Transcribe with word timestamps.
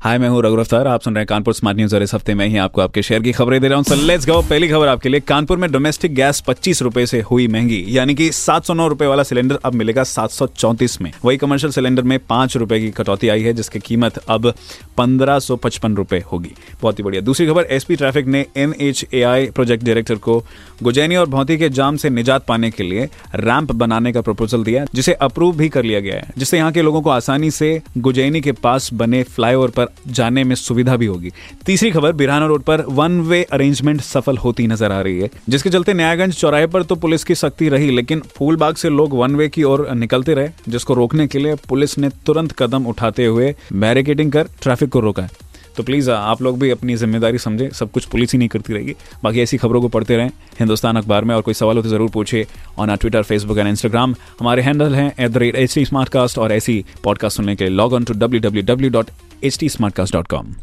हाय, 0.00 0.18
मैं 0.18 0.28
हूँ 0.28 0.42
रघु 0.42 0.56
अफ्तार 0.56 0.86
आप 0.86 1.02
सुन 1.02 1.14
रहे 1.14 1.22
हैं 1.22 1.26
कानपुर 1.26 1.54
स्मार्ट 1.54 1.76
न्यूज़ 1.76 1.94
और 1.96 2.02
इस 2.02 2.12
हफ़्ते 2.14 2.34
में 2.34 2.46
ही 2.46 2.56
आपको 2.56 2.80
आपके 2.80 3.02
शेयर 3.02 3.22
की 3.22 3.32
खबरें 3.32 3.60
दे 3.60 3.68
रहा 3.68 3.76
हूँ। 3.76 3.84
सो 3.84 3.94
लेट्स 3.96 4.26
गो 4.26 4.40
पहली 4.40 4.68
खबर 4.68 4.88
आपके 4.88 5.08
लिए। 5.08 5.20
कानपुर 5.20 5.58
में 5.58 5.70
डोमेस्टिक 5.72 6.14
गैस 6.14 6.40
पच्चीस 6.40 6.82
रुपए 6.82 7.04
से 7.06 7.20
हुई 7.20 7.46
महँगी, 7.48 7.84
यानी 7.88 8.14
कि 8.14 8.30
सात 8.32 8.64
सौ 8.64 8.74
नौ 8.74 8.86
रुपए 8.88 9.06
वाला 9.06 9.22
सिलेंडर 9.22 9.58
अब 9.64 9.74
मिलेगा 9.74 10.02
सात 10.04 10.30
सौ 10.30 10.46
चौंतीस 10.48 11.00
में। 11.02 11.10
वही 11.24 11.36
कमर्शियल 11.36 11.72
सिलेंडर 11.72 12.02
में 12.02 12.18
पाँच 12.20 12.56
रुपए 12.56 12.78
की 12.80 12.90
कटौती 12.90 13.28
आई 13.28 13.42
है, 13.42 13.52
जिसकी 13.52 13.78
कीमत 13.78 14.18
अब 14.18 14.52
पंद्रह 14.98 15.38
सौ 15.38 15.56
पचपन 15.56 15.96
रुपए 15.96 16.22
होगी। 16.32 16.54
बहुत 16.82 16.98
ही 16.98 17.04
बढ़िया। 17.04 17.22
दूसरी 17.22 17.46
खबर 17.46 17.66
एसपी 17.70 17.96
ट्रैफ़िक 17.96 18.26
ने 18.26 18.46
एन 18.56 18.74
प्रोजेक्ट 19.50 19.84
डायरेक्टर 19.84 20.14
को 20.18 20.38
गुजैनी 20.82 21.16
और 21.16 21.26
भौती 21.28 21.58
के 21.58 21.68
जाम 21.70 21.96
से 21.96 22.10
निजात 22.10 22.46
पाने 22.46 22.70
के 22.70 22.82
लिए 22.82 23.08
रैंप 23.36 23.72
बनाने 23.72 24.12
का 24.12 24.20
प्रपोजल 24.20 24.64
दिया, 24.64 24.84
जिसे 24.94 25.12
अप्रूव 25.12 25.56
भी 25.56 25.68
कर 25.68 25.84
लिया 25.84 26.00
गया 26.00 26.16
है, 26.16 26.32
जिससे 26.38 26.56
यहाँ 26.58 26.72
के 26.72 26.82
लोगों 26.82 27.02
को 27.02 27.10
आसानी 27.10 27.50
से 27.50 27.80
गुजैनी 27.98 28.40
के 28.40 28.52
पास 28.54 28.92
बने 28.94 29.22
फ्लाईओवर 29.24 29.70
पर 29.70 29.86
जाने 30.08 30.44
में 30.44 30.54
सुविधा 30.54 30.96
भी 30.96 31.06
होगी। 31.06 31.32
तीसरी 31.66 31.90
खबर, 31.90 32.12
बिरहाना 32.12 32.46
रोड 32.46 32.62
पर 32.62 32.84
वन 32.88 33.20
वे 33.20 33.42
अरेंजमेंट 33.42 34.00
सफल 34.00 34.36
होती 34.36 34.66
नज़र 34.66 34.92
आ 34.92 35.00
रही 35.00 35.18
है, 35.20 35.30
जिसके 35.48 35.70
चलते 35.70 35.94
न्यायगंज 35.94 36.34
चौराहे 36.34 36.66
पर 36.66 36.82
तो 36.82 36.94
पुलिस 36.94 37.24
की 37.24 37.34
सख्ती 37.34 37.68
रही, 37.68 37.90
लेकिन 37.90 38.22
फूलबाग 38.36 38.74
से 38.74 38.88
लोग 38.88 39.14
वन 39.14 39.36
वे 39.36 39.48
की 39.48 39.62
ओर 39.62 39.88
निकलते 39.90 40.34
रहे, 40.34 40.48
जिसको 40.68 40.94
रोकने 40.94 41.26
के 41.26 41.38
लिए 41.38 41.54
पुलिस 41.68 41.98
ने 41.98 42.08
तुरंत 42.26 42.54
कदम 42.58 42.86
उठाते 42.86 43.26
हुए 43.26 43.54
बैरिकेडिंग 43.72 44.32
कर 44.32 44.48
ट्रैफ़िक 44.62 44.90
को 44.90 45.00
रोका। 45.00 45.22
है 45.22 45.47
तो 45.78 45.82
प्लीज़ 45.82 46.10
आप 46.10 46.42
लोग 46.42 46.58
भी 46.60 46.70
अपनी 46.70 46.94
ज़िम्मेदारी 46.96 47.38
समझे 47.38 47.70
सब 47.74 47.90
कुछ 47.90 48.04
पुलिस 48.04 48.32
ही 48.32 48.38
नहीं 48.38 48.48
करती 48.48 48.72
रहेगी। 48.72 48.94
बाकी 49.24 49.40
ऐसी 49.40 49.56
खबरों 49.56 49.80
को 49.80 49.88
पढ़ते 49.88 50.16
रहें 50.16 50.30
हिंदुस्तान 50.58 50.96
अखबार 50.96 51.24
में 51.24 51.34
और 51.34 51.42
कोई 51.42 51.54
सवाल 51.54 51.76
हो 51.76 51.82
तो 51.82 51.88
ज़रूर 51.88 52.10
पूछे 52.10 52.46
on 52.78 52.90
our 52.90 52.96
Twitter 52.96 53.22
Facebook 53.22 53.58
and 53.58 53.68
Instagram 53.68 54.14
हमारे 54.40 54.62
हैंडल 54.62 54.94
हैं 54.94 55.12
at 55.20 55.30
the 55.30 55.36
rate 55.36 55.56
H 55.56 55.74
T 55.74 55.84
smart 55.84 56.08
cast 56.08 56.38
और 56.38 56.52
ऐसी 56.52 56.84
पॉडकास्ट 57.04 57.36
सुनने 57.36 57.56
के 57.56 57.64
लिए 57.64 57.74
log 57.74 57.92
on 57.92 58.04
to 58.04 58.14
W 58.14 58.40
W 58.40 58.62
W 58.64 58.90
dot 58.90 59.10
H 59.44 59.58
T 59.58 59.68
smart 59.68 59.94
cast 59.94 60.14
dot 60.14 60.26
com 60.26 60.54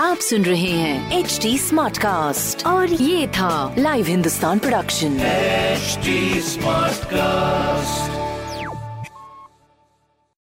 आप 0.00 0.16
सुन 0.16 0.42
रहे 0.42 0.70
हैं 0.70 1.18
एच 1.18 1.38
टी 1.42 1.56
स्मार्ट 1.58 1.98
कास्ट 1.98 2.66
और 2.66 2.92
ये 2.92 3.26
था 3.28 3.74
live 3.78 4.06
Hindustan 4.06 4.58
production 4.58 5.18
smart 6.48 7.04
cast 7.04 7.53